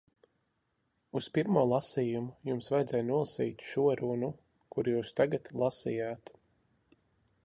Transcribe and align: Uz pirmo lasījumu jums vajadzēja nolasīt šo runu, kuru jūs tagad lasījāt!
Uz 1.19 1.25
pirmo 1.35 1.65
lasījumu 1.73 2.49
jums 2.51 2.71
vajadzēja 2.75 3.07
nolasīt 3.11 3.67
šo 3.73 3.85
runu, 4.01 4.33
kuru 4.77 4.97
jūs 4.97 5.13
tagad 5.21 5.53
lasījāt! 5.65 6.33